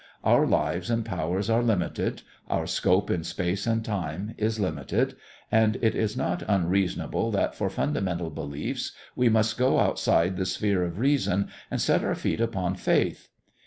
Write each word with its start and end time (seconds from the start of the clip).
Our 0.23 0.47
lives 0.47 0.89
and 0.89 1.05
powers 1.05 1.47
are 1.47 1.61
limited, 1.61 2.23
our 2.49 2.65
scope 2.65 3.11
in 3.11 3.23
space 3.23 3.67
and 3.67 3.85
time 3.85 4.33
is 4.35 4.59
limited, 4.59 5.15
and 5.51 5.77
it 5.79 5.93
is 5.93 6.17
not 6.17 6.41
unreasonable 6.47 7.29
that 7.33 7.53
for 7.53 7.69
fundamental 7.69 8.31
beliefs 8.31 8.93
we 9.15 9.29
must 9.29 9.59
go 9.59 9.79
outside 9.79 10.37
the 10.37 10.45
sphere 10.47 10.83
of 10.83 10.97
reason 10.97 11.49
and 11.69 11.79
set 11.79 12.03
our 12.03 12.15
feet 12.15 12.41
upon 12.41 12.73
faith. 12.77 13.29